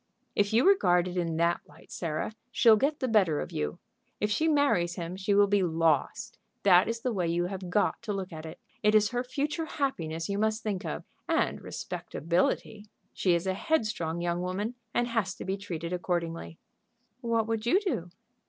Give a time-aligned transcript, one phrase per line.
[0.35, 3.77] "If you regard it in that light, Sarah, she'll get the better of you.
[4.19, 8.01] If she marries him she will be lost; that is the way you have got
[8.01, 8.59] to look at it.
[8.81, 12.87] It is her future happiness you must think of and respectability.
[13.13, 16.57] She is a headstrong young woman, and has to be treated accordingly."
[17.19, 18.09] "What would you do?"